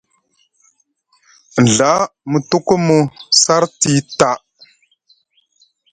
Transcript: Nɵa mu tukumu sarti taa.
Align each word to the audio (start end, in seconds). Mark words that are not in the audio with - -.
Nɵa 1.63 1.91
mu 2.29 2.37
tukumu 2.49 2.97
sarti 3.41 3.91
taa. 4.17 4.37